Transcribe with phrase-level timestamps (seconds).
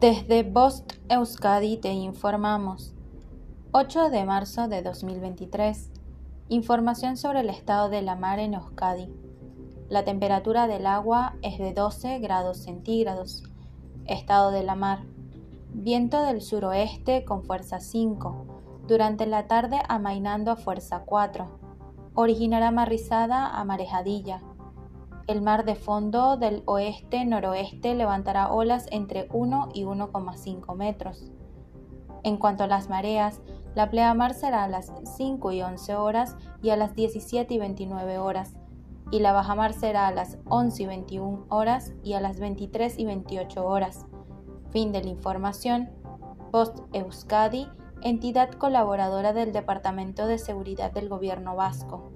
[0.00, 2.94] Desde Bost Euskadi te informamos.
[3.72, 5.90] 8 de marzo de 2023.
[6.48, 9.12] Información sobre el estado de la mar en Euskadi.
[9.90, 13.42] La temperatura del agua es de 12 grados centígrados.
[14.06, 15.00] Estado de la mar.
[15.74, 18.46] Viento del suroeste con fuerza 5.
[18.88, 21.46] Durante la tarde amainando a fuerza 4.
[22.14, 24.40] Originará marrizada a marejadilla
[25.30, 31.30] el mar de fondo del oeste-noroeste levantará olas entre 1 y 1,5 metros.
[32.24, 33.40] En cuanto a las mareas,
[33.76, 38.18] la pleamar será a las 5 y 11 horas y a las 17 y 29
[38.18, 38.56] horas,
[39.12, 43.04] y la bajamar será a las 11 y 21 horas y a las 23 y
[43.04, 44.06] 28 horas.
[44.70, 45.90] Fin de la información.
[46.50, 47.68] Post Euskadi,
[48.02, 52.10] entidad colaboradora del Departamento de Seguridad del Gobierno Vasco.